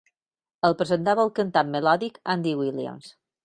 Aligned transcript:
El 0.69 0.75
presentava 0.79 1.27
el 1.27 1.31
cantant 1.41 1.71
melòdic 1.77 2.21
Andy 2.37 2.59
Williams. 2.65 3.17